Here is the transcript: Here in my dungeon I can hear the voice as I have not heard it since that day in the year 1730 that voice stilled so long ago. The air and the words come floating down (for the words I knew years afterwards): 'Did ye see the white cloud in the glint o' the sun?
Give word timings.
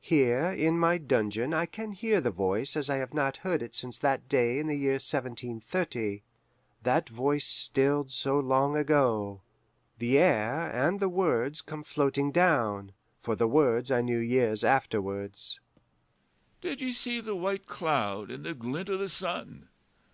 Here 0.00 0.46
in 0.46 0.78
my 0.78 0.96
dungeon 0.96 1.52
I 1.52 1.66
can 1.66 1.92
hear 1.92 2.18
the 2.18 2.30
voice 2.30 2.74
as 2.74 2.88
I 2.88 2.96
have 2.96 3.12
not 3.12 3.36
heard 3.36 3.60
it 3.62 3.74
since 3.74 3.98
that 3.98 4.30
day 4.30 4.58
in 4.58 4.66
the 4.66 4.74
year 4.78 4.92
1730 4.94 6.22
that 6.84 7.10
voice 7.10 7.44
stilled 7.46 8.10
so 8.10 8.40
long 8.40 8.78
ago. 8.78 9.42
The 9.98 10.16
air 10.16 10.70
and 10.72 11.00
the 11.00 11.10
words 11.10 11.60
come 11.60 11.84
floating 11.84 12.32
down 12.32 12.92
(for 13.20 13.36
the 13.36 13.46
words 13.46 13.90
I 13.90 14.00
knew 14.00 14.16
years 14.20 14.64
afterwards): 14.64 15.60
'Did 16.62 16.80
ye 16.80 16.90
see 16.92 17.20
the 17.20 17.36
white 17.36 17.66
cloud 17.66 18.30
in 18.30 18.42
the 18.42 18.54
glint 18.54 18.88
o' 18.88 18.96
the 18.96 19.10
sun? 19.10 19.68